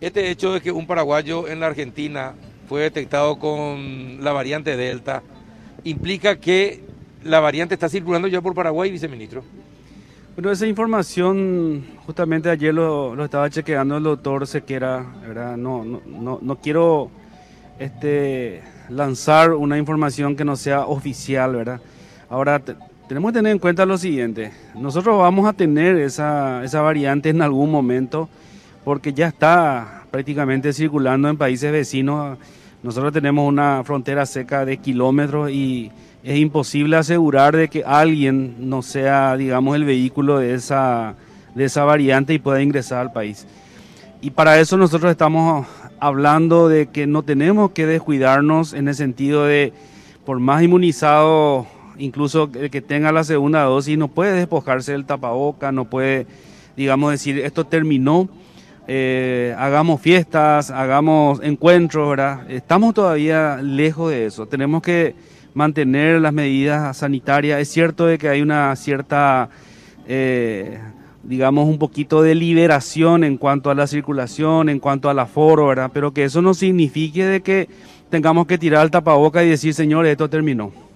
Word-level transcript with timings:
Este 0.00 0.30
hecho 0.30 0.54
de 0.54 0.62
que 0.62 0.72
un 0.72 0.86
paraguayo 0.86 1.46
en 1.46 1.60
la 1.60 1.66
Argentina 1.66 2.32
fue 2.66 2.82
detectado 2.82 3.38
con 3.38 4.24
la 4.24 4.32
variante 4.32 4.74
Delta 4.74 5.22
implica 5.84 6.36
que 6.36 6.82
la 7.22 7.38
variante 7.38 7.74
está 7.74 7.86
circulando 7.86 8.26
ya 8.26 8.40
por 8.40 8.54
Paraguay, 8.54 8.90
viceministro. 8.90 9.44
Bueno, 10.34 10.50
esa 10.52 10.66
información 10.66 11.84
justamente 12.06 12.48
ayer 12.48 12.72
lo, 12.72 13.22
estaba 13.22 13.50
chequeando 13.50 13.98
el 13.98 14.04
doctor 14.04 14.46
Sequera, 14.46 15.04
¿verdad? 15.20 15.58
No, 15.58 15.84
no, 15.84 16.38
no, 16.40 16.56
quiero 16.56 17.10
este, 17.78 18.62
lanzar 18.88 19.52
una 19.52 19.76
información 19.76 20.34
que 20.34 20.46
no 20.46 20.56
sea 20.56 20.86
oficial, 20.86 21.56
¿verdad? 21.56 21.80
Ahora, 22.30 22.62
tenemos 23.06 23.32
que 23.32 23.38
tener 23.38 23.52
en 23.52 23.58
cuenta 23.58 23.84
lo 23.84 23.98
siguiente, 23.98 24.50
nosotros 24.74 25.18
vamos 25.18 25.46
a 25.46 25.52
tener 25.52 25.96
esa, 25.96 26.64
esa 26.64 26.80
variante 26.80 27.28
en 27.28 27.42
algún 27.42 27.70
momento 27.70 28.30
porque 28.84 29.12
ya 29.12 29.28
está 29.28 30.04
prácticamente 30.10 30.72
circulando 30.72 31.28
en 31.28 31.36
países 31.36 31.70
vecinos. 31.72 32.38
Nosotros 32.82 33.12
tenemos 33.12 33.46
una 33.46 33.82
frontera 33.84 34.26
seca 34.26 34.64
de 34.64 34.78
kilómetros 34.78 35.50
y 35.50 35.90
es 36.22 36.38
imposible 36.38 36.96
asegurar 36.96 37.56
de 37.56 37.68
que 37.68 37.84
alguien 37.84 38.68
no 38.68 38.82
sea, 38.82 39.36
digamos, 39.36 39.76
el 39.76 39.84
vehículo 39.84 40.38
de 40.38 40.54
esa, 40.54 41.14
de 41.54 41.64
esa 41.64 41.84
variante 41.84 42.34
y 42.34 42.38
pueda 42.38 42.62
ingresar 42.62 43.00
al 43.00 43.12
país. 43.12 43.46
Y 44.22 44.30
para 44.30 44.60
eso 44.60 44.76
nosotros 44.76 45.10
estamos 45.10 45.66
hablando 45.98 46.68
de 46.68 46.88
que 46.88 47.06
no 47.06 47.22
tenemos 47.22 47.70
que 47.70 47.86
descuidarnos 47.86 48.72
en 48.74 48.88
el 48.88 48.94
sentido 48.94 49.44
de, 49.44 49.72
por 50.24 50.40
más 50.40 50.62
inmunizado, 50.62 51.66
incluso 51.98 52.50
el 52.54 52.70
que 52.70 52.82
tenga 52.82 53.12
la 53.12 53.24
segunda 53.24 53.62
dosis, 53.62 53.96
no 53.96 54.08
puede 54.08 54.32
despojarse 54.32 54.92
del 54.92 55.06
tapaboca, 55.06 55.72
no 55.72 55.86
puede, 55.86 56.26
digamos, 56.76 57.12
decir, 57.12 57.38
esto 57.38 57.64
terminó 57.64 58.28
eh, 58.92 59.54
hagamos 59.56 60.00
fiestas, 60.00 60.72
hagamos 60.72 61.40
encuentros, 61.44 62.10
¿verdad? 62.10 62.50
Estamos 62.50 62.92
todavía 62.92 63.60
lejos 63.62 64.10
de 64.10 64.26
eso. 64.26 64.46
Tenemos 64.46 64.82
que 64.82 65.14
mantener 65.54 66.20
las 66.20 66.32
medidas 66.32 66.96
sanitarias. 66.96 67.60
Es 67.60 67.68
cierto 67.68 68.06
de 68.06 68.18
que 68.18 68.28
hay 68.28 68.42
una 68.42 68.74
cierta, 68.74 69.48
eh, 70.08 70.80
digamos, 71.22 71.68
un 71.68 71.78
poquito 71.78 72.20
de 72.20 72.34
liberación 72.34 73.22
en 73.22 73.36
cuanto 73.36 73.70
a 73.70 73.76
la 73.76 73.86
circulación, 73.86 74.68
en 74.68 74.80
cuanto 74.80 75.08
al 75.08 75.20
aforo, 75.20 75.68
¿verdad? 75.68 75.92
Pero 75.94 76.12
que 76.12 76.24
eso 76.24 76.42
no 76.42 76.52
signifique 76.52 77.24
de 77.24 77.42
que 77.42 77.68
tengamos 78.08 78.48
que 78.48 78.58
tirar 78.58 78.82
el 78.84 78.90
tapaboca 78.90 79.44
y 79.44 79.50
decir, 79.50 79.72
señores, 79.72 80.10
esto 80.10 80.28
terminó. 80.28 80.89